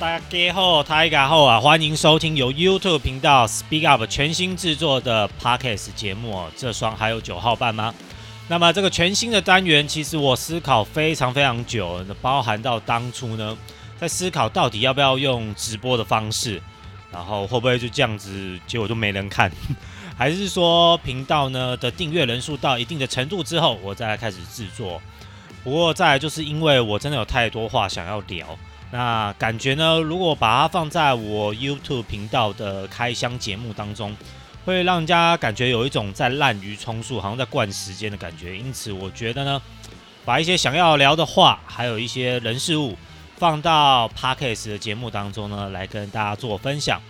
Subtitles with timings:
[0.00, 1.60] 大家好，大家好啊！
[1.60, 6.50] 欢迎收听由 YouTube 频道 Speak Up 全新制作的 Podcast 节目哦。
[6.56, 7.94] 这双还有九号半吗？
[8.48, 13.56] 那么这个全新的单元，其实我思考非常非常久，包含到当初呢，
[13.96, 16.60] 在思考到底要不要用直播的方式，
[17.12, 19.52] 然后会不会就这样子，结果就没人看，
[20.18, 25.00] 还是说频道呢的订阅人数到一定的程度之后，我再来开始制作。
[25.62, 28.58] 不过再来就是因为我真的有太多话想要聊。
[28.92, 30.00] 那感觉呢？
[30.00, 34.16] 如果把它放在我 YouTube 频道的开箱节目当中，
[34.64, 38.58] 会让人家感觉有一种在滥竽充数，好像在灌时间的感觉。
[38.58, 39.62] 因此，我觉得呢，
[40.24, 42.96] 把一些想要聊的话，还有一些人事物，
[43.36, 47.00] 放到 Podcast 的节目当中呢，来跟大家做分享。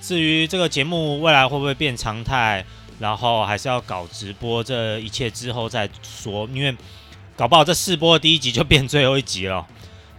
[0.00, 2.64] 至于这个节目未来会不会变常态，
[2.98, 6.48] 然后还是要搞直播，这一切之后再说。
[6.52, 6.76] 因为
[7.36, 9.64] 搞不好这试播的第一集就变最后一集了。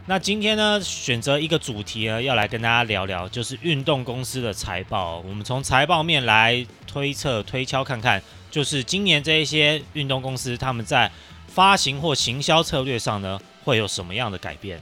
[0.09, 5.19] 那今天呢，选择一个主题呢，要来跟大家聊聊，就是运动公司的财报。
[5.19, 11.11] 我们从财报面来推测、推敲看看，就是今年这一些运动公司他们在
[11.45, 14.81] 发行或行销策略上呢，会有什么样的改变？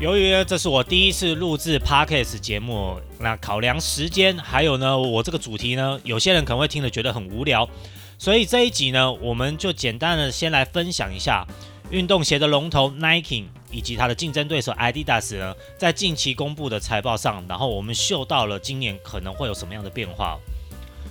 [0.00, 7.68] 由于这是我第一次录制 Podcast 节目，那考量时间，还有呢，我这个主题呢，有些人可能会听了觉得很无聊，
[8.16, 11.46] 所以这一集呢，我们就简单的先来分享一下。
[11.90, 20.38] 运动鞋的龙头 Nike 以及它的竞争对手 Adidas 呢，在近期公布的财报上，然后我们嗅到了今年可能会有什么样的变化。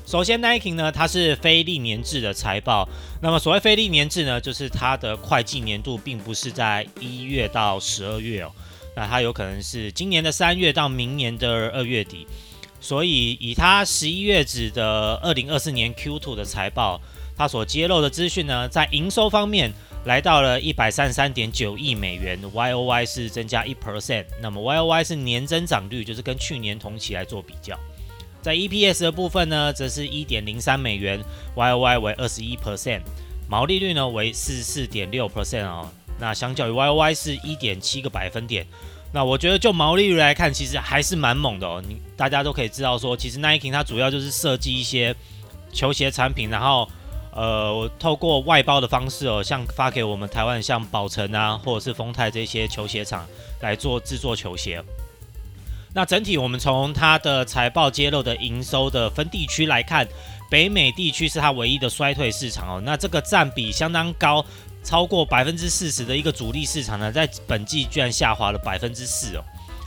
[0.06, 2.88] 首先，Nike 呢，它是非历年制的财报。
[3.22, 8.52] 那么，所谓非历年制呢，就是它的会计年度并不是在一月到十二月哦，
[8.96, 12.28] 那它有可能是今年的三月到明年的二月底。
[12.82, 17.00] 所以，以它十一月止的二零二四年 Q2 的财报，
[17.38, 19.72] 它所揭露的资讯呢，在营收方面。
[20.06, 27.80] 来到了一百三十三点九亿美元，Y O Y 是增加一 percent，那么 Y O Y 是年增长率，就是跟去年同期来做比较。
[28.42, 31.24] 在 E P S 的部分呢，则是一点零三美元
[31.56, 33.00] ，Y O Y 为二十一 percent，
[33.48, 35.90] 毛利率呢为四十四点六 percent 哦。
[36.20, 38.68] 那相较于 Y O Y 是一点七个百分点，
[39.14, 41.82] 那我觉得就毛利率来看，其实还是蛮猛的哦。
[41.88, 45.16] 你大家都可以知道说，其实 Nike 它主要就是设计一些
[45.72, 46.90] 球鞋产品，然后。
[47.36, 53.26] 呃，我透过外包的方式哦，像发给我们台湾像宝成啊，或者是丰泰这些球鞋厂
[53.62, 54.84] 来做制作球鞋。
[55.96, 60.08] 那整体我们从它的财报揭露的营收的分地区来看，
[60.50, 62.82] 北美地区是它唯一的衰退市场哦。
[62.84, 64.46] 那这个占比相当高，
[64.84, 69.44] 超过百分之四十的一个主力市场呢，在本季居然下滑了百分之四哦，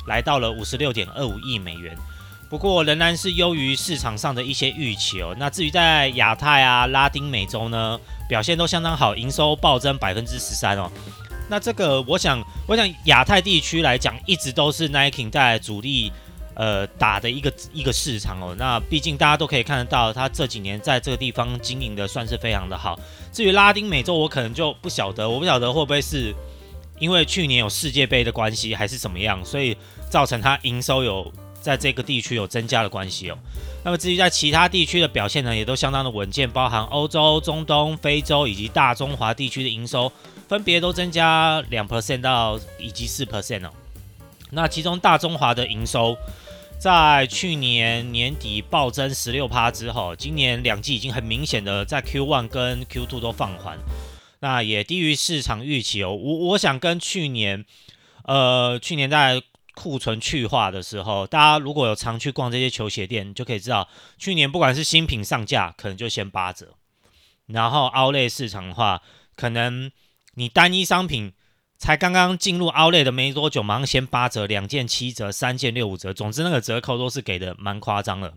[0.06, 1.96] 来到了五十六点二五亿美元。
[2.48, 5.34] 不过仍然是优于市场上的一些预期哦。
[5.38, 7.98] 那至于在亚太啊、拉丁美洲呢，
[8.28, 10.90] 表现都相当好，营收暴增百分之十三哦。
[11.48, 16.12] 那这个我想，我想亚太地区来讲，一直都是 Nike 在主力
[16.54, 18.54] 呃打的一个一个市场哦。
[18.56, 22.98] 那毕竟大家都可以看得到，他这几年在这个地方经营的算是非常的好。
[23.32, 26.32] 至于拉丁美洲，我可能就不晓得，我不晓得会不会是
[27.00, 29.76] 因为去年有世界杯的关系，还是怎么样，所以
[30.08, 31.32] 造成它营收有。
[31.66, 33.36] 在这个地区有增加的关系哦。
[33.84, 40.12] 那么至于在其他地区的表现呢，也都相当的稳健，包含欧洲、中东、非洲以及大中华地区的营收，
[40.46, 43.70] 分别都增加两 percent 到以及四 percent 哦。
[44.52, 46.16] 那其中大中华的营收，
[46.78, 53.76] 在去年年底暴增十六趴之后，今年两季已经很明显的在 Q1 跟 Q2 都放缓，
[54.38, 56.14] 那也低于市场预期哦。
[56.14, 57.64] 我我想跟去年，
[58.22, 59.42] 呃，去年在。
[59.76, 66.74] 库存去化的时候，大家如果有常去逛这些球鞋店，就可以知道，去年不管是新品上架，可能就先八折，
[67.46, 69.02] 然后凹类市场的话，
[69.36, 69.92] 可能
[70.34, 71.34] 你单一商品
[71.76, 78.32] 才刚刚进入凹类的没多久，马上先八折，两件七折，三件六五折，总之那个折扣都是给的蛮夸张的。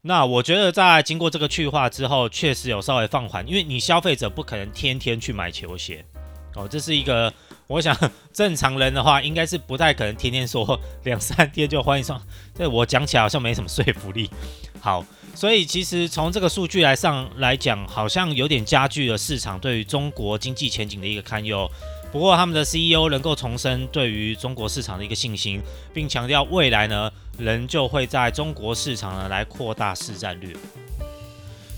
[0.00, 6.02] 那我觉得在经过这个去化之后，确实有稍微放缓，因为你消费者不可能天天去买球鞋
[6.54, 7.30] 哦，这是一个。
[7.72, 7.96] 我想
[8.34, 12.20] 正常人的话，应该是不太可能天天说 两三天就换一双。
[12.54, 14.28] 这我讲起来好像没什么说服力。
[14.78, 15.02] 好，
[15.34, 21.66] 所以其实从这个数据来上来讲，好像有点加剧了市场对于中国经济前景的一个堪忧。
[22.12, 25.62] 不过他们的 CEO 能够重申对于中国市场的一个信心，
[25.94, 30.54] 并强调未来呢，仍旧会在中国市场呢来扩大市占率。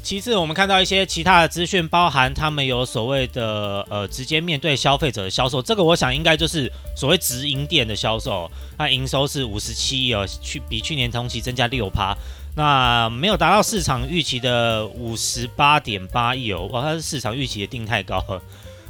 [0.04, 8.50] 其次，我们看到一些其他的资讯，包含他们有所谓的呃直接面对消费者的销售，这个我想应该就是所谓直营店的销售。
[8.76, 12.14] 那营收是五十七亿哦，去比去年同期增加六趴。
[12.54, 18.42] 那没有达到市场预期的五十八点八亿哦，哇，它是市场预期的定太高了。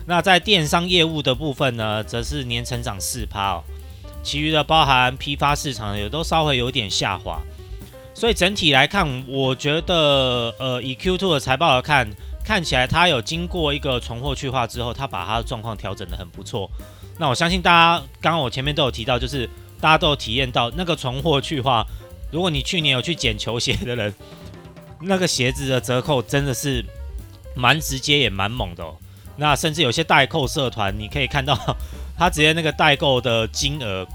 [0.07, 3.63] 那在电商业务的部分呢，则是年成长四趴哦。
[4.25, 7.41] 其余的包含批发市场也都稍微有点下滑。
[8.15, 12.09] 所以整体来看，我觉得呃，以 Q2 的财报来看，
[12.45, 16.71] 看起来它有经过一个存货去化之后，它把它的状况调整得很不错。
[17.19, 19.51] 那我相信大家刚刚我前面都有提到，就是
[19.81, 21.85] 大家都有体验到那个存货去化。
[22.31, 24.15] 如果你去年有去捡球鞋的人，
[25.01, 26.85] 那个鞋子的折扣真的是
[27.57, 28.85] 蛮直接也蛮猛的。
[29.37, 31.59] 那甚至有些代购社团，你可以看到
[32.17, 34.07] 他直接那个代购的金额。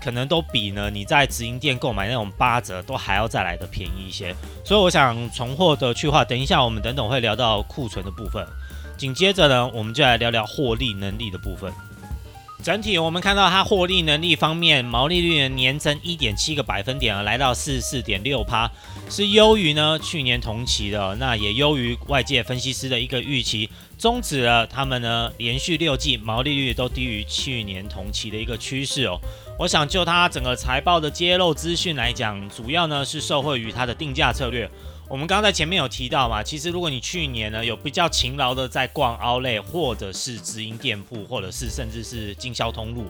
[0.00, 4.34] 可能都比呢你在直营店购买那种八折都还要再来的便宜一些，
[4.64, 8.46] 所以我想存货的去化，等一下我们等等会聊到库存的部分，
[8.96, 11.72] 紧接着呢我们就来聊聊获利能力的部分。
[12.60, 18.68] 整体我们看到它获利能力方面，毛利率呢年增一点七个百分点啊，来到四十四点六趴，
[19.08, 29.20] 是优于呢去年同期的，那也优于外界分析师的一个预期，终止了他们呢连续六季毛利率都低于去年同期的一个趋势哦。
[29.58, 34.70] 我想就它整个财报的揭露资讯来讲，主要呢是受惠于它的定价策略。
[35.08, 43.06] 我们刚刚在前面有提到嘛，其实如果你去年呢有比较勤劳的在逛 Outlet 或者是直营店铺，或者是甚至是经销通路，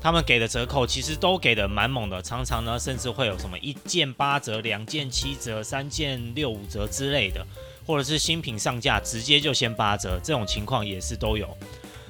[0.00, 7.46] 他们给的折扣其实都给的蛮猛的，常常呢甚至会有什么一件八折、两件七折、三件六五折之类的，
[7.86, 11.46] 或者是新品上架直接就先八折，这种情况也是都有。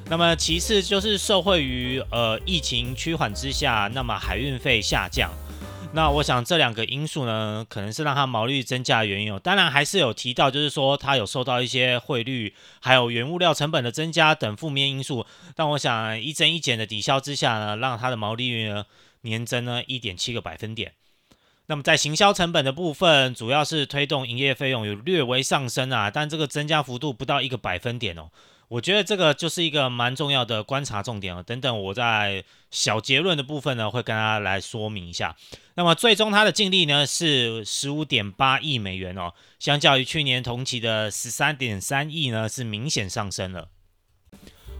[0.08, 5.30] 那么其次就是受惠于呃疫情趋缓之下，那么海运费下降。
[5.92, 9.40] 那我想这两个因素呢，可能是让它毛利率增加的原因哦。
[9.42, 15.26] 当然还是有提到，就是说它有受到一些汇率还有原物料成本的增加等负面因素。
[15.54, 18.84] 但我想一增一减的抵消之下呢，让它的毛利率呢
[19.22, 20.92] 年增呢一点七个百分点。
[21.66, 28.30] 那么在行销成本的部分，主要是推动营业费用有略微上升啊，但这个增加幅度不到一个百分点哦。
[28.68, 31.42] 我觉得这个就是一个蛮重要的观察重点哦。
[31.42, 35.36] 等等，我在小结论的部分呢，会跟大家来说明一下。
[35.74, 43.68] 那么最终它的净利呢是十五点八亿美元哦，相较于去年同期的十三点三亿呢，是明显上升了。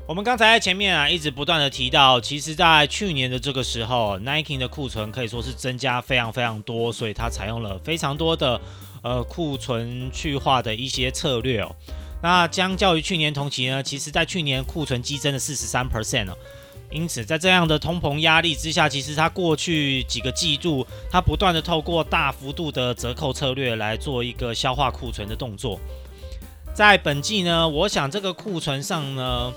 [0.09, 8.61] 我们刚才前面啊一直不断的提到，其实在去年的这个时候，Nike 的库存可以说是增加非常非常多，所以它采用了非常多的
[9.03, 11.75] 呃库存去化的一些策略哦。
[12.27, 16.27] 那相较于去年同期呢，其实在去年库存激增了四十三 percent，
[16.91, 25.79] 因此在这样的通膨压力之下，其实它过去几个季度，它不断的透过大幅度的折扣策略来做一个消化库存的动作。
[26.75, 29.53] 在本季呢，我想这个库存上呢，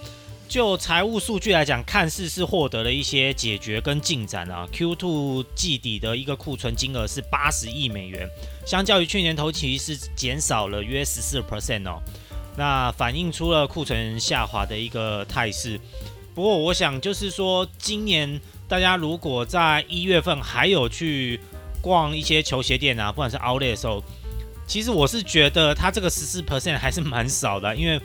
[0.47, 4.69] 就财务数据来讲，看似是获得了一些解决跟进展啊。
[4.71, 8.29] Q2 季底的一个库存金额是八十亿美元，
[8.63, 11.99] 相较于去年同期是减少了约十四 percent 哦。
[12.59, 15.79] 那反映出了库存下滑的一个态势。
[16.35, 21.39] 不过，我想就是说，今年大家如果在一月份还有去
[21.81, 24.03] 逛一些球鞋店啊，不管是 Outlet 的时候，
[24.67, 27.73] 其实我是觉得它这个十四 percent 还是蛮少的。
[27.73, 27.97] 因为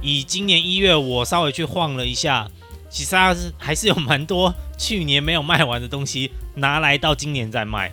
[0.00, 2.48] 以今年一月我稍微去晃了一下，
[2.88, 7.92] 其实它是还是有蛮多去年没有卖完的东西拿来到今年再卖，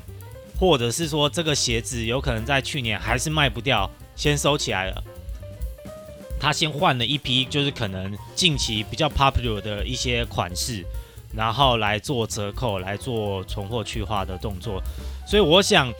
[0.58, 5.04] 或者是说这个鞋子有可能在去年还是卖不掉，先收起来了。
[6.40, 10.86] 他先换了一批，就是可能近期比较 popular 的一些款式，
[11.36, 14.81] 然后来做折扣，来做存货去化的动作。
[15.28, 15.92] 所以我想，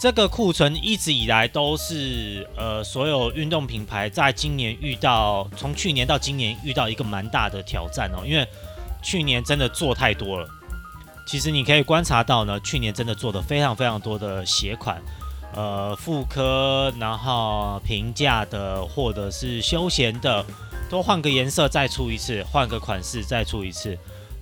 [0.00, 8.46] 这个库存一直以来都是呃所有运动品牌在今年遇到，从去年到今年遇到一个蛮大的挑战哦，因为
[9.02, 10.48] 去年真的做太多了。
[11.26, 15.00] 其实你可以观察到呢，去年真的做的非常非常多的鞋款。
[15.54, 20.44] 呃，复刻，然后平价的或者是休闲的，
[20.90, 23.96] 都换个颜色再出一次，换个款式再出一次。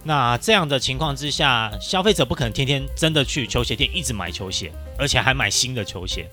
[0.04, 6.28] 那这样的情况之下，消费者不可能天天真的去球鞋店一直买球鞋，而且还买新的球鞋。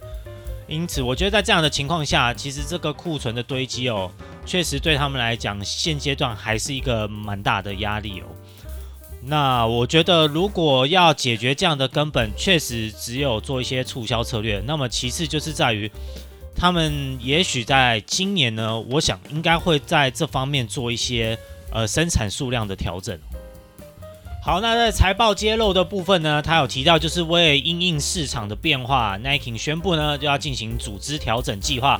[0.67, 4.09] 因此，我觉得在这样的情况下，其实这个库存的堆积哦，
[4.45, 8.25] 确实对他们来讲，现阶段还是一个蛮大的压力哦。
[9.21, 14.63] 那我觉得，如果要解决这样的根本，确实只有做一些促销策略。
[14.65, 15.91] 那么其次就是在于，
[16.55, 21.37] 他们也许在今年呢，我想应该会在这方面做一些
[21.71, 23.19] 呃生产数量的调整。
[24.41, 31.99] 好，那在财报揭露的部分呢，他有提到就是为因应市场的变化，Nike 宣布呢就要进行组织调整计划，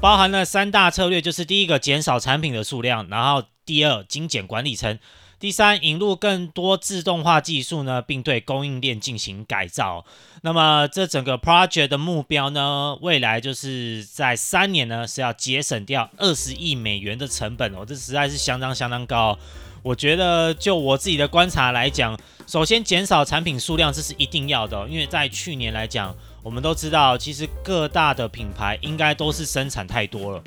[0.00, 5.00] 包含了三大策略，就是第一个减少产品的数量，然后第二精简管理层。
[5.40, 10.04] 第三，引入更多自动化技术呢，并对供应链进行改造。
[10.42, 19.38] 那么这整个 project 的目标呢，未来就是在三年呢是要节省掉二十亿美元的成本哦，这实在是相当相当高。
[19.82, 22.14] 我觉得就我自己的观察来讲，
[22.46, 30.44] 首先减少产品数量这是一定要的，因为在去年来讲，我们都知道，其实各大的品牌应该都是生产太多了。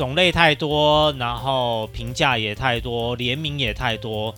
[0.00, 4.34] 种类太多，然后评价也太多，联名也太多，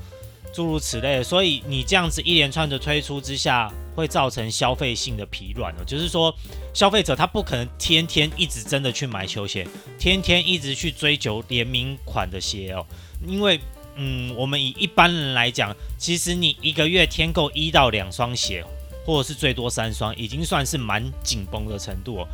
[0.52, 5.84] 诸如此类，所以你这样子一连串的推出之下，会造成消费性的疲软了。
[5.84, 6.34] 就是说，
[6.74, 9.64] 消费者他不可能天天一直真的去买球鞋，
[10.00, 12.84] 天天一直去追求联名款的鞋哦。
[13.24, 13.60] 因为，
[13.94, 18.64] 嗯，我们以一般人来讲，其实你一个月添购一到两双鞋，
[19.06, 22.28] 或者是最多三双，已经算是蛮紧绷的程度哦。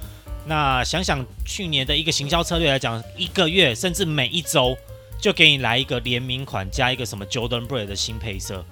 [0.48, 4.74] 那想想去年的一个行销策略来讲，一个月甚至每一周
[5.20, 8.64] 就给你来一个联名款，加一个什么 Jordan Brand 的新配色，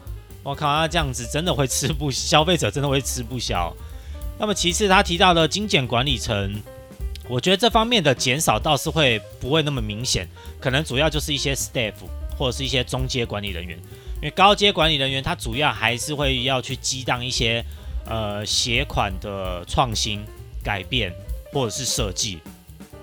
[0.42, 3.76] 我靠，那这样子真的会吃不消费者真的会吃不消。
[4.38, 6.54] 那么其次他提到的精简管理层，
[7.28, 10.26] 我觉得这方面的减少倒是会不会那么明显，
[10.58, 11.92] 可能主要就是一些 staff
[12.38, 13.76] 或者是一些中阶管理人员，
[14.16, 17.62] 因为高阶管理人员他主要还是会要去激荡一些
[18.06, 20.24] 呃鞋款的创新
[20.64, 21.12] 改变。
[21.52, 22.40] 或者是设计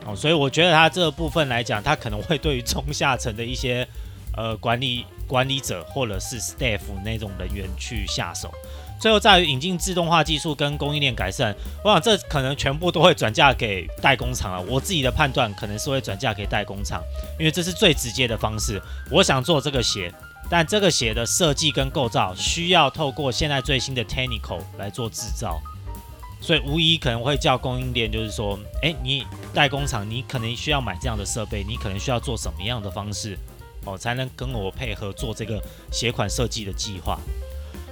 [0.06, 3.88] 哦，所以我觉得他这个部分来讲，他可能会对于中下层的一些
[4.36, 8.52] 呃管理管理者或者是 staff 那种人员去下手。
[9.00, 14.62] 最后在于引进自动化技术跟供应链改善，我想这可能全部都会转嫁给代工厂了。
[14.62, 17.02] 我自己的判断可能是会转嫁给代工厂，
[17.38, 18.82] 因为这是最直接的方式。
[19.12, 20.10] 我想做这个鞋，
[20.50, 25.62] 但这个鞋的设计跟构造需要透过现在最新的 technical 来做制造。
[26.44, 33.38] 所以无疑可能会叫供应链，就是说，诶，你代工厂，你可能需要买这样的设备，你可能需要做什么样的方式，
[33.86, 37.18] 哦，才能跟我配合做这个鞋款设计的计划。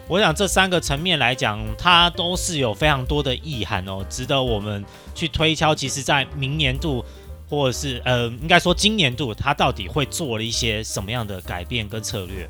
[0.10, 4.84] 我想这三个层面来讲，它都是有非常多的意涵哦，值得我们
[5.15, 5.74] 去推敲。
[5.74, 7.05] 其实，在明年度，
[7.50, 12.50] 或者是呃，应该说今年度，它到底会做了一些什么样的改变跟策略？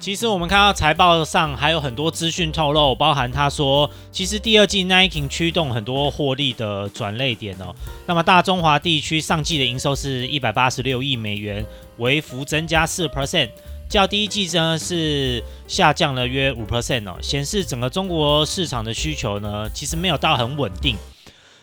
[0.00, 7.74] 其实我们看到财报上还有很多资讯透露，包含他说，其实第二季 Nike 驱动很多获利的转捩点哦。
[8.06, 11.62] 那么大中华地区上季的营收是一百八十六亿美元，
[11.98, 13.50] 微幅增加四 percent，
[13.90, 20.96] 较第一季呢是下降了约五 percent 哦，显示整个中国市场的需求呢其实没有到很稳定。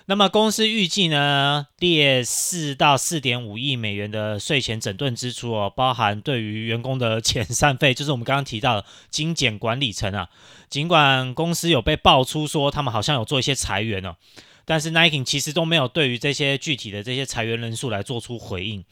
[0.10, 10.30] 那么公司预计呢，列四到四点五亿美元的税前整顿支出哦，包含对于员工的遣散费，就是我们刚刚提到的精简管理层啊。
[10.70, 14.16] 尽管公司有被爆出说他们好像有做一些裁员哦，
[14.64, 18.86] 但是 Nike 其实都没有对于这些具体的这些裁员人数来做出回应。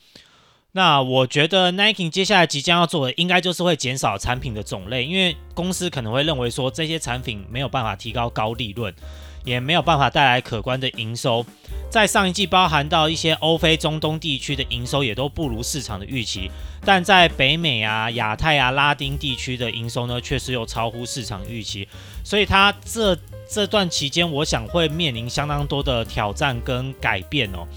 [0.74, 8.94] 那我觉得 Nike 接下来即将要做的，应该就是会减少产品的种类，因为公司可能会认为说这些产品没有办法提高高利润。
[9.46, 11.46] 也没有办法带来可观的营收，
[11.90, 16.50] 在上一季包含到一些欧非中东地区的营收也都不如市场的预期，
[16.84, 21.88] 但在北美啊、亚太啊、拉丁地区的营收呢，确实又超乎市场预期，
[22.24, 23.18] 所以它这
[23.50, 27.68] 这段期间，我想会面临相当多的挑战跟改变哦，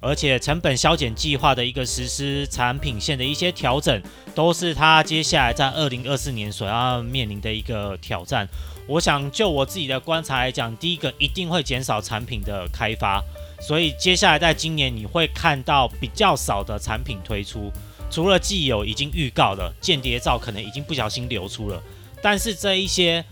[0.00, 4.00] 而且成本削减计划的一个实施、产品线的一些调整，
[4.34, 8.46] 都是它接下来在二零二四年所要面临的一个挑战。
[8.86, 13.22] 我想就我自己的观察来讲，第一个一定会减少产品的开发，
[13.60, 17.70] 所以接下来在今年你会看到比较少的产品推出，
[18.10, 21.82] 除了既有已经预告的间谍照可能已经不小心流出了，
[22.22, 23.22] 但是这一些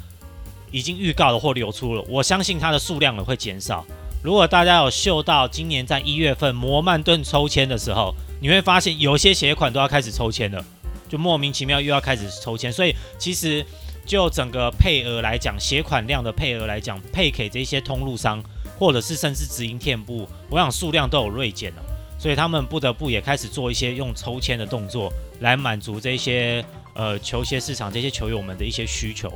[0.71, 3.87] 已经预告的或流出了，我相信它的数量也会减少。
[4.27, 10.65] 如果大家有嗅到今年在一月份摩曼顿抽签的时候，你会发现有些鞋款都要开始抽签了，
[11.09, 13.65] 就莫名其妙又要开始抽签，所以其实。
[14.05, 18.41] 就整个配额来讲，鞋款量的配额来讲，配给这些通路商，
[18.79, 21.83] 或者是甚至直营店铺，我想数量都有锐减了，
[22.17, 26.65] 所以他们不得不也开始做一些用抽签的动作，来满足这些
[26.95, 29.29] 呃球鞋市场这些球友们的一些需求。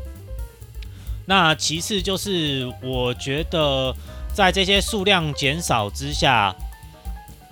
[1.26, 3.92] 那其次就是我觉得
[4.34, 6.54] 在这些数量减少之下，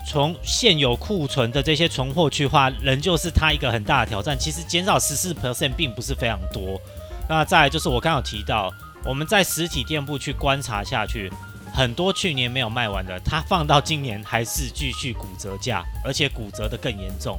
[0.07, 4.39] 从现有库存的这些存货去化，仍旧是它一个很大的挑战。
[4.39, 6.81] 其实减少十四 percent 并不是非常多。
[7.29, 8.73] 那再就是我刚有提到，
[9.05, 11.31] 我们在实体店铺去观察下去，
[11.75, 17.39] 很多去年没有卖完的，它放到今年还是继续骨折价，而且骨折得更严重。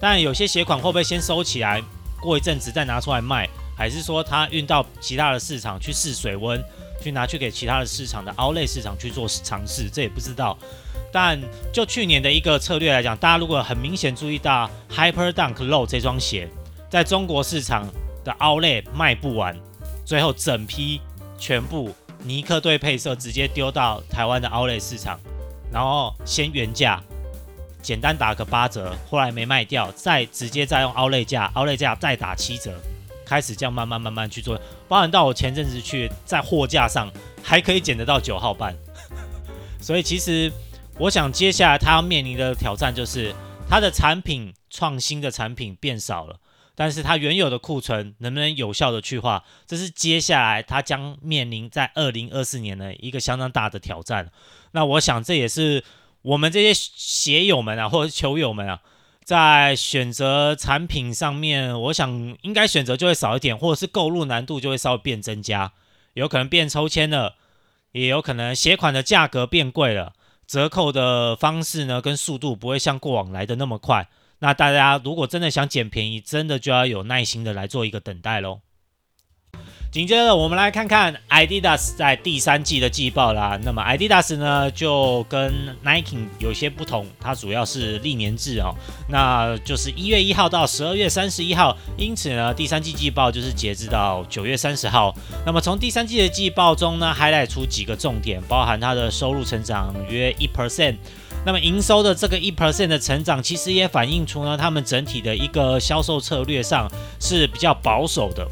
[0.00, 1.82] 但有些鞋款会不会先收起来，
[2.20, 6.62] 过一阵子再拿出来卖，还是说它运到其他的市场去试水温，
[7.00, 10.56] 去拿去给其他的市场的 outlet 市场去做尝试，这也不知道。
[11.12, 11.40] 但
[11.72, 16.48] 就去年的一个策略来讲，大家如果很明显注意到 Hyper Dunk Low 这双鞋。
[16.88, 17.86] 在中国市场
[18.24, 19.56] 的 Outlet 卖不完，
[20.04, 21.00] 最后整批
[21.36, 25.18] 全部尼克队配色直接丢到台湾的 Outlet 市场，
[25.72, 27.02] 然后先原价
[27.82, 32.72] 简单打个八折，后来没卖掉，再直接再用 Outlet 价，Outlet 价再打七折，
[33.26, 38.74] 开始这样慢慢慢慢去做，包含到我前阵子去在货架上还可以捡得到九号半，
[39.82, 40.50] 所以其实
[40.98, 43.34] 我想接下来他要面临的挑战就是
[43.68, 44.54] 他的产品。
[44.68, 46.38] 创新的产品变少了，
[46.74, 54.30] 但是它原有的库存能不能有效的去化，这是接下来它将面临在二零二四年的一个相当大的挑战。
[54.72, 55.82] 那我想这也是
[56.20, 58.82] 我们这些鞋友们啊，或者球友们啊，
[59.26, 65.72] 在选择产品上面，我想应该选择就会少一点，或者是购入难度就会稍微变增加，
[66.12, 67.34] 有可能变抽签了，
[67.90, 70.12] 也有可能鞋款的价格变贵了，
[70.46, 74.06] 折扣的方式呢跟速度不会像过往来的那么快。
[74.38, 78.60] 那大家如果真的想捡便宜，真的就要有耐心的来做一个等待喽。
[79.92, 83.58] 紧接着，我们来看看 Adidas 在第三季的季报啦。
[83.62, 85.50] 那么 Adidas 呢，就跟
[85.82, 88.74] Nike 有些不同，它主要是历年制哦，
[89.08, 95.14] 那就是一月一号到十二月三十一号，因此呢，第三季季报就是截至到九月三十号。
[95.46, 100.96] 那么从第三季的季报中呢，highlight 出几个重点，包含它的收入成长约一 percent。
[101.46, 106.86] 那么营收的这个一 percent 的成长，其实也反映出呢，他们整体的一个销售策略上
[107.18, 108.46] 是比较保守的。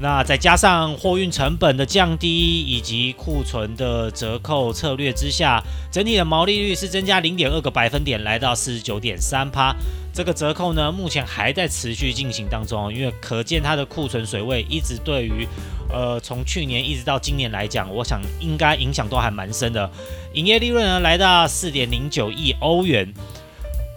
[0.00, 9.74] 那再加上货运成本的降低，以及库存的折扣策略之下，整体的毛利率是增加零点二个百分点，来到四十九点三趴。
[10.12, 15.46] 这个折扣呢，目前还在持续进行当中，因为可见它的库存水位一直对于。
[15.90, 19.90] 呃，从去年一直到今年来讲，我想应该影响都还蛮深的。
[20.34, 23.10] 营业利润呢，来到四点零九亿欧元。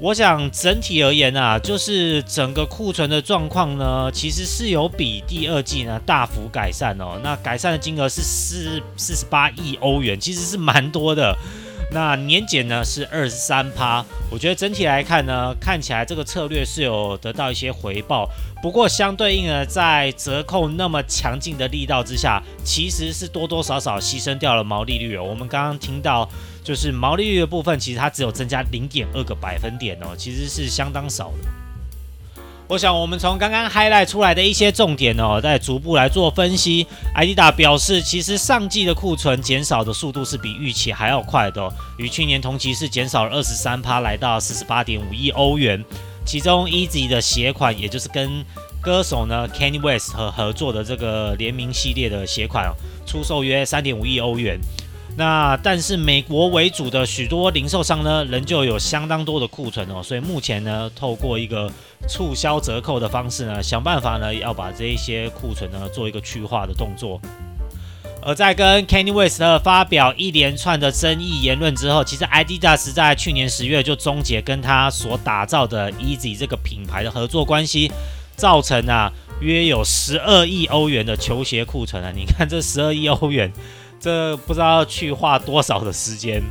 [0.01, 7.19] 我想整体而言啊，就是整个库存的状况呢，其实是有比第二季呢大幅改善哦。
[7.23, 11.37] 那改善的金额是四四十八亿欧元，其实是蛮多的。
[11.93, 18.29] 那年检呢是二十三趴，我觉得整体来看呢，看起来这个策略是有得到一些回报。
[18.61, 25.23] 不过相对应的，在折扣那么强劲的力道之下，其实是多多少少牺牲掉了毛利率哦。
[25.23, 26.29] 我们刚刚听到，
[26.63, 31.49] 就是毛利率的部分，其实它只有增加零点二个百分点哦，其实是相当少的。
[32.71, 36.87] 我想，我们从刚刚 highlight 出来的一些重点哦，再逐步来做分析。
[37.13, 45.83] Adidas 表示，其实上季的库存减少的速度是比预期还要快的哦，与去年同期是减少了二十三趴，来到四十八点五亿欧元。
[46.25, 48.29] 其中 Yeezy 的鞋款，也就是跟
[48.79, 52.71] 歌手呢 Kenny West 和合作的这个联名系列的鞋款哦，
[53.05, 54.57] 出售约三点五亿欧元。
[55.17, 61.69] 那但是美国为主的许多零售商呢，仍旧有相当多的库存哦，所以目前呢，透过一个
[62.07, 67.21] 促销折扣的方式呢，想办法呢，要把这一些库存呢做一个去化的动作。
[68.23, 77.91] 而在跟 Kanye West 发表一连串的争议言论之后，其实 Adidas 在去年十月就终结跟他所打造的 Easy 这个品牌的合作关系，
[78.35, 83.51] 造成啊约有十二亿欧元的球鞋库存啊，你看这十二亿欧元。
[84.01, 86.41] 这不知道要去花多少的时间，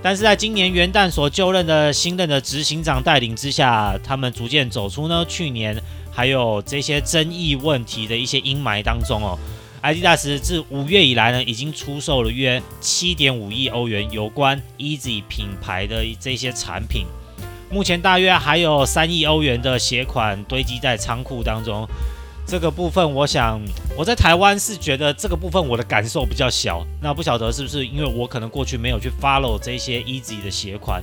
[0.00, 5.76] 但是在今年元旦所就任的新任的执行长带领之下，他们逐渐走出呢去年
[6.12, 9.36] 还有这些争议问题的一些阴霾当中哦。
[9.82, 17.06] ，IDAS 自五月以来呢，已经出售了约七点五亿欧元有关 Easy 品牌的这些产品，
[17.70, 21.88] 目前大约还有三亿欧元的鞋款堆积在仓库当中。
[22.46, 23.60] 这个部分，我想
[23.96, 26.86] 我在台湾是觉得这个部分我的感受比较小。
[27.00, 31.02] 那不晓得是不是因为我可能过去没有去 follow 这些 Easy 的鞋款。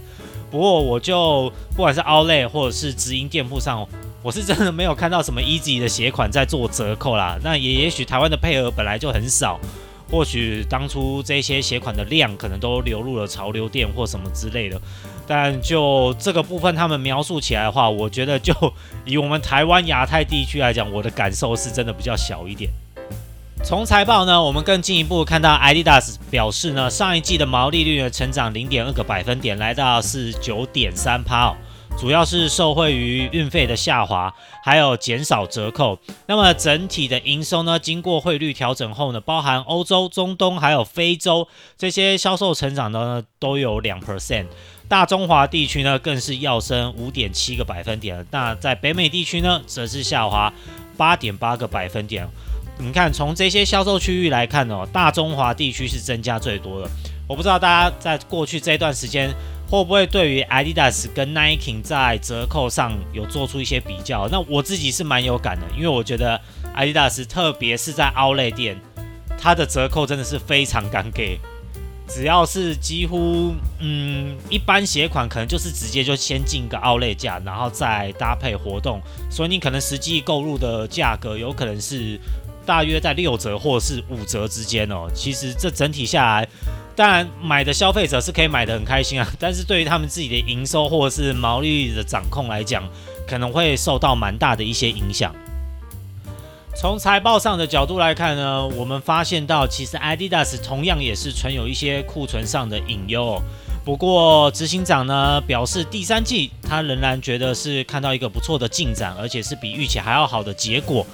[0.52, 3.88] 不过我就不管是 Outlet 或者是直营店铺上，
[4.22, 7.40] 我是真的没有看到什么 Easy 的鞋款在做折扣啦。
[7.44, 9.60] 那也也许台湾的配额本来就很少，
[10.12, 14.80] 或许当初这些鞋款的量可能都流入了潮流店或什么之类的。
[15.26, 18.54] 但就这个部分，他们描述起来的话，我觉得就
[19.06, 22.70] 以我们台湾亚太地区来讲，我的感受是真的比较小一点。
[23.64, 31.56] 从财报呢，我们更进一步看到，Adidas 表示呢，上一季的毛利率呢成长零点二个百分点，来到四十九点三趴，
[32.00, 36.00] 主要是受惠于运费的下滑，还有减少折扣。
[36.26, 44.48] 那么整体的营收呢，经过汇率调整后呢，包含欧洲、中东还有非洲这些销售成长呢，都有两 percent。
[44.88, 48.26] 大中华地区呢，更是要升五点七个百分点。
[48.32, 50.52] 那在北美地区呢，则是下滑
[50.98, 52.28] 八点八个百分点。
[52.80, 56.90] 你看，从这些销售区域来看哦，大中华地区是增加最多的。
[57.28, 59.32] 我不知道大家在过去这段时间
[59.72, 64.28] 会不会对于 Adidas 跟 Nike 在折扣上有做出一些比较？
[64.28, 66.38] 那我自己是蛮有感的，因为我觉得
[66.76, 68.78] Adidas 特别是在 o u l e 店，
[69.40, 71.40] 它的折扣真的是非常敢给。
[72.06, 82.20] 只要是几乎，嗯，一般鞋款可能就是直接就先进个 o u l e 价，然后再搭配活动，所以你可能实际购入的价格有可能是
[82.66, 85.08] 大约在六折或是五折之间哦。
[85.14, 86.48] 其实这整体下来，
[86.96, 92.84] 当然买的消费者是可以买得很开心啊， 但是对于他们自己的营收或者是毛利率的掌控来讲，
[93.28, 95.34] 可能会受到蛮大的一些影响。
[96.74, 103.42] 从财报上的角度来看呢，我们发现到其实 Adidas 同样也是存有一些库存上的隐忧哦。
[103.84, 111.06] 不过执行长呢表示，第三季他仍然觉得是看到一个不错的进展，而且是比预期还要好的结果。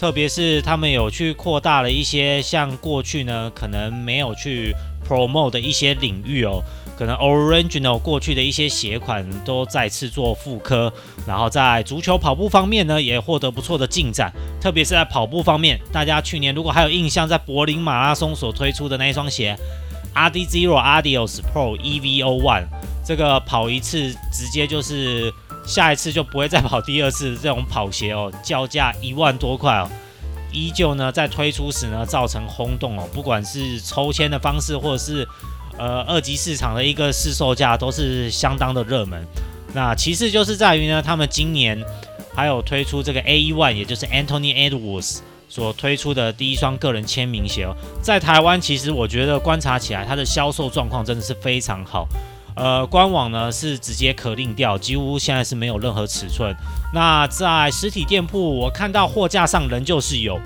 [0.00, 4.74] 特别是他们有去扩大了一些像过去呢可能没有去
[5.06, 6.62] promote 的一些领域哦。
[6.96, 10.90] 可能 Original 过去的一些鞋款都再次做复刻，
[11.26, 14.32] 然后在足球跑步方面呢，也获得不错的进展。
[14.58, 19.54] 特别是在跑步方面，大家去年如果还有印象，在柏林马拉松所推出的那一双鞋
[20.14, 22.66] Adizero Adios Pro EVO One，
[23.04, 25.32] 这个跑一次直接就是
[25.70, 29.88] 下一次就不会再跑第二次这种跑鞋哦，叫价一万多块哦，
[30.52, 35.26] 依旧呢在推出时呢造成轰动哦，不管是抽签的方式或者是。
[35.78, 39.24] 呃，二级市场的一个市售价都是相当的热门。
[39.72, 41.82] 那其次就是在于呢，他们今年
[42.34, 47.74] 还有推出这个 AE1，也就是 Anthony Edwards 所推出的第一双个人签名鞋哦。
[48.02, 52.06] 在台湾，其实我觉得观察起来，它的销售状况真的是非常好。
[52.60, 56.54] 呃，官网呢是直接可定掉，几乎现在是没有任何尺寸。
[56.92, 60.38] 那在实体店铺，我看到货架上仍旧是有，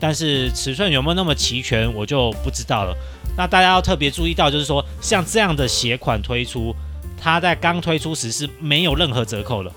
[0.00, 2.96] 但是尺寸有没有那么齐全，我就不知道了。
[3.36, 6.74] 那大家要特别注意到，就是说像这样的鞋款推出，
[7.20, 9.70] 它在刚推出时是没有任何折扣的，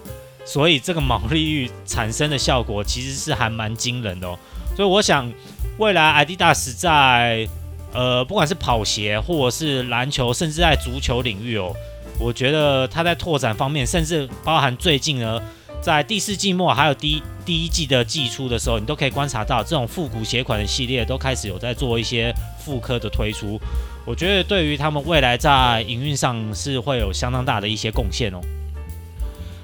[0.45, 4.39] 所以这个毛利率产生的效果其实是还蛮惊人的哦。
[4.77, 5.29] 所以我想，
[5.77, 7.45] 未来 Adidas 在
[7.93, 11.73] 呃不管是跑鞋或者是篮球，甚至在足球领域哦，
[12.19, 15.41] 我觉得它在拓展方面，甚至包含最近呢。
[15.81, 22.31] 在第四季末还有第一第一季的季初的时候，你都可以观察到这种复古鞋款的系列都开始有在做一些
[22.63, 23.59] 复刻的推出。
[24.05, 28.39] 我觉得对于他们未来在营运上是会有相当大的一些贡献哦。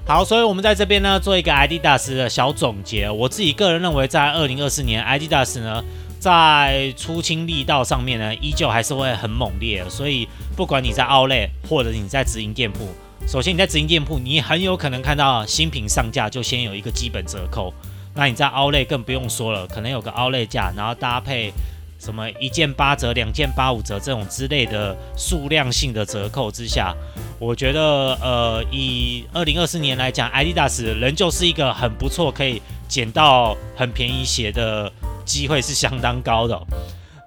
[0.07, 3.07] 好，所以我们在这边呢做一个 Adidas 的小总结。
[3.07, 5.83] 我自己个人认为，在二零二四年，Adidas 呢
[6.19, 9.84] 在出清力道上面呢，依旧还是会很猛烈。
[9.89, 12.88] 所以不管你在 Outlet 或者你在直营店铺。
[13.27, 17.73] 首先，你在直营店铺，你很有可能看到新品上架就先有一个基本折扣。
[18.15, 21.51] 那你在 Outlet 更不用说了，可能有个 Outlet 价，然后搭配
[21.99, 26.95] 什么一件八折、两件八五折这种之类的数量性的折扣之下，
[27.38, 34.89] 我觉得呃，以二零二四年来讲，Adidas 仍旧是一个很不错，可以捡到很便宜鞋的
[35.27, 36.59] 机会是相当高的。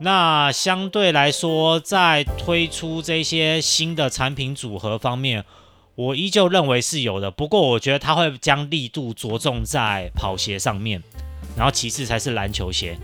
[0.00, 5.44] 那相对来说，在推出这些新的产品组合方面，
[5.94, 11.02] 我依旧认为是有的，不过我觉得他会将力度着重在跑鞋上面，
[11.54, 12.96] 然后其次才是篮球鞋，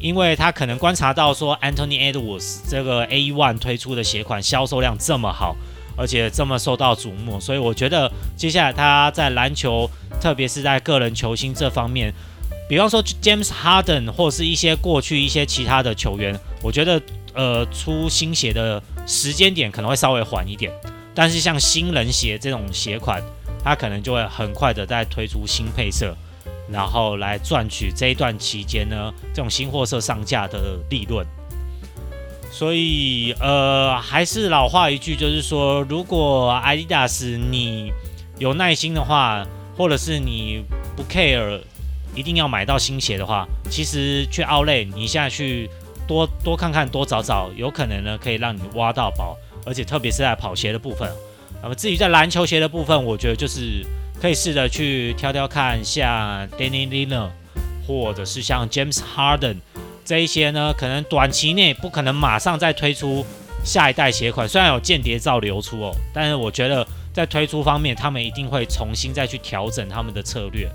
[0.00, 5.54] 因为他可能观察到说 Anthony Edwards 这个 A One 推出的鞋款销售量这么好，
[5.98, 12.14] 而且这么受到瞩目，所以我觉得接下来他在篮球，特别是在个人球星这方面，
[12.68, 17.00] 比方说 James Harden 或是一些过去一些其他的球员，我觉得
[17.32, 20.70] 呃出新鞋的时间点可能会稍微缓一点。
[21.14, 23.22] 但是像新人鞋这种鞋款，
[23.64, 26.14] 它可能就会很快的再推出新配色，
[26.70, 31.26] 然后来赚取这一段期间呢这种新货色上架的利润。
[32.50, 37.92] 所以呃，还是老话一句，就是说，如果 Adidas 你
[38.38, 40.64] 有耐心的话，或者是你
[40.96, 41.60] 不 care
[42.18, 45.70] 一定要买到新鞋的话，其实去 Outlet 你现在去
[46.06, 49.36] 多多看看，多找找，有可能呢可以让你挖到宝。
[49.66, 51.10] 而且特别是在跑鞋的部分，
[51.62, 53.84] 那么至于在篮球鞋的部分，我觉得就是
[54.18, 57.28] 可以试着去挑挑看，像 Damian Lillard
[57.86, 59.56] 或者是像 James Harden
[60.06, 63.26] 这一些呢，可能短期内不可能马上再推出
[63.62, 70.66] 下一代鞋款，虽然有间谍照流出哦，但是我觉得在推出方面，他们一定会重新再去调整他们的策略。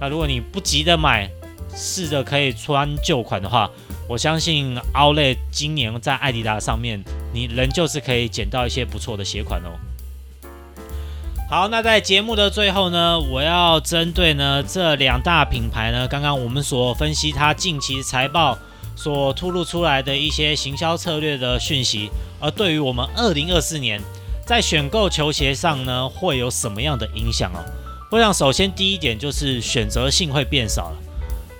[0.00, 1.30] 那如果你不急着买，
[1.74, 3.70] 试着可以穿旧款的话，
[4.08, 9.76] 我相信 Outlet 今年在艾迪达上面，你仍旧是可以捡到一些不错的鞋款哦。
[11.48, 18.58] 好，那在节目的最后呢，我要针对呢这两大品牌呢，刚刚我们所分析它近期财报
[18.96, 24.00] 所透露出来的一些行销策略的讯息，而对于我们二零二四年
[24.44, 27.62] 在选购球鞋上呢，会有什么样的影响哦？
[28.08, 30.96] 我想首先第一点就是选择性会变少了。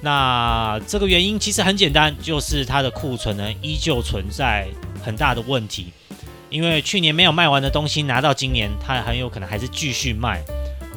[0.00, 4.68] 那这个原因其实很简单，就是它的库存呢依旧存在
[5.04, 5.92] 很大的问题，
[6.48, 10.44] 因为去年没有卖完的东西拿到今年，它很有可能还是继续卖，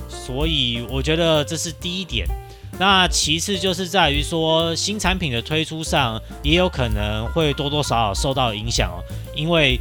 [0.08, 2.28] 所以我觉得这是第一点。
[2.78, 9.02] 那其次就是在于说新产品的推出上，也有可能会多多少少受到影响哦，
[9.36, 9.80] 因为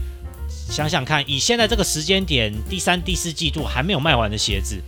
[0.48, 4.82] 想想看，以现在这个时间点，第三、第四季度还没有卖完的鞋子。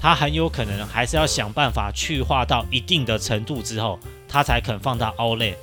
[0.00, 5.56] 他很有可能还是要想办法去化到一定的程度之后，他才肯放到 Outlet。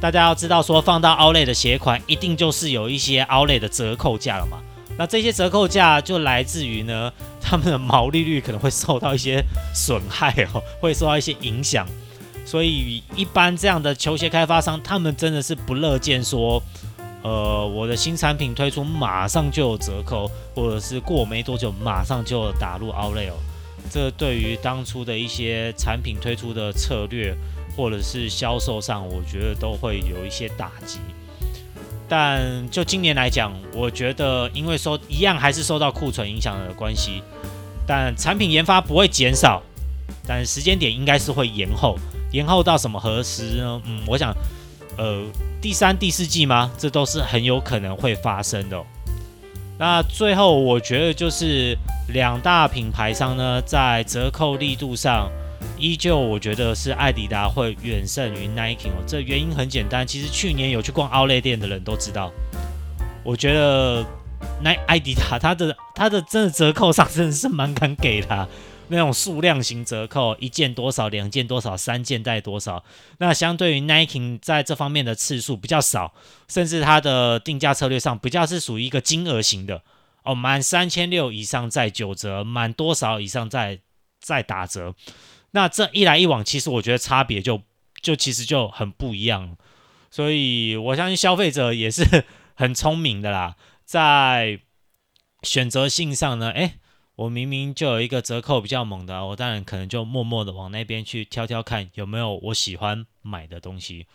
[0.00, 4.58] 大家要知道，说放到 Outlet 的鞋款，一定就是有一些 Outlet 的折扣价了嘛。
[4.98, 9.42] 那这些折扣价就来自于呢， 他们的毛利率可能会受到一些
[9.74, 11.86] 损害哦， 会受到一些影响。
[12.44, 16.62] 所以一般这样的球鞋开发商，他们真的是不乐见说。
[17.26, 23.32] 呃，我的新产品推出马上就有折扣，或者是过没多久马上就打入 outle
[23.90, 27.36] 这对于当初的一些产品推出的策略
[27.76, 31.00] 或者是销售上，我觉得都会有一些打击。
[32.08, 37.24] 但就今年来讲，我觉得因为说一样还是受到库存影响的关系，
[37.88, 39.60] 但产品研发不会减少，
[40.28, 41.98] 但时间点应该是会延后，
[42.30, 43.82] 延后到什么何时呢？
[43.84, 44.32] 嗯，我想，
[44.96, 45.24] 呃。
[45.66, 46.70] 第三、第四季吗？
[46.78, 48.80] 这都是很有可能会发生的。
[49.76, 51.76] 那最后，我觉得就是
[52.10, 55.28] 两大品牌商呢，在折扣力度上，
[55.76, 59.02] 依旧我觉得是艾迪达会远胜于 Nike 哦。
[59.08, 62.30] 这原因很简单，其实去年有去逛 Outlet 店的人都知道，
[63.24, 64.06] 我觉得
[64.62, 68.48] 那艾迪达它的它的真的折扣上真的是蛮敢给的。
[68.88, 72.84] 那种数量型折扣，一件多少，两件多少，三件带多少。
[73.18, 76.14] 那相对于 Nike 在这方面的次数比较少，
[76.48, 79.82] 甚至它的定价策略上比较是属于一个金额型的
[80.22, 83.80] 哦，满三千六以上再九折，满多少以上再
[84.20, 84.94] 再打折。
[85.50, 87.62] 那这一来一往，其实我觉得差别就
[88.00, 89.56] 就其实就很不一样。
[90.10, 94.60] 所以我相信消费者也是很聪明的啦，在
[95.42, 96.74] 选择性上呢，诶。
[97.16, 104.06] 我明明就有一个折扣比较猛的，我当然可能就默默的往那边去挑挑看有没有我喜欢买的东西。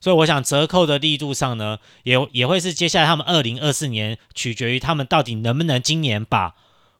[0.00, 6.54] 所以我想折扣的力度上呢，也也会是接下来他们二零二四年取决于他们到底能不能今年把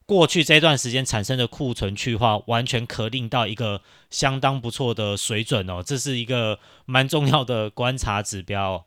[0.07, 8.85] 过去这段时间产生的库存去化，完全可令到一个相当不错的水准哦，这是一个蛮重要的观察指标。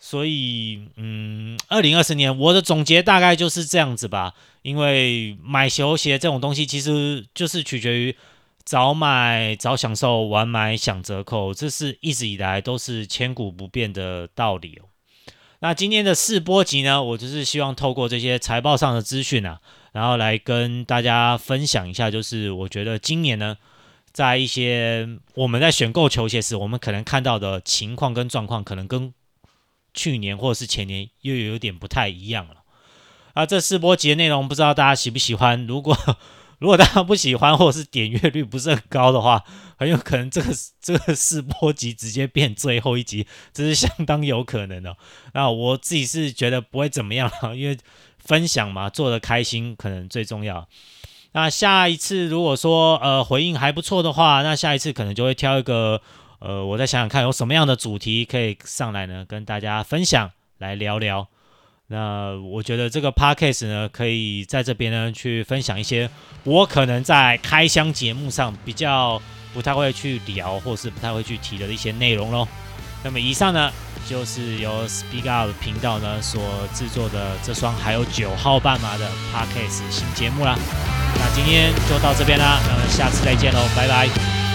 [0.00, 4.34] 所以，嗯，二零二四年我的总结大概就是这样子吧。
[4.62, 8.16] 因为买球鞋这种东西，其实就是取决于
[8.64, 14.88] 早买早享受，晚买享折扣，这是一直以来都是千古不变的道理哦。
[15.60, 19.60] 那今天的试播集呢，我就是希望透过这些财报上的资讯啊，
[19.92, 23.56] 然后来跟大家分享一下，就是我觉得今年呢，
[24.12, 29.12] 在一些我们在选购球鞋时，我们可能看到的情况跟状况，可能跟
[29.98, 32.54] 去年或者是前年又有点不太一样了。
[33.34, 35.66] 啊，这试播集内容不知道大家喜不喜欢？
[35.66, 35.96] 如果
[36.58, 39.44] 如果大家不喜欢，或者是点阅率不是很高的话，
[39.76, 44.96] 很有可能这个 这个试播集直接变最后一集，这是相当有可能的。
[45.34, 47.76] 那我自己是觉得不会怎么样，因为
[48.18, 50.66] 分享嘛，做的开心可能最重要。
[51.32, 56.00] 那下一次如果说呃回应还不错的话，那下一次可能就会挑一个。
[56.40, 61.28] 呃，我再想想看有什么样的主题可以上来呢，跟大家分享来聊聊。
[61.88, 66.08] 那我觉得这个 podcast 呢，可以在这边呢去分享一些
[66.44, 69.20] 我可能在开箱节目上比较
[69.54, 72.46] 不太会去聊，或是不太会去提的一些内容喽。
[73.02, 73.72] 那么以上呢，
[74.06, 76.42] 就是由 Speak Up 频道呢所
[76.74, 80.58] 制作的这双还有九号半码的 podcast 新节目啦。
[81.14, 84.47] 那今天就到这边啦，那么下次再见喽，拜拜。